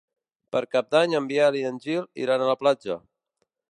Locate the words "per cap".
0.55-0.89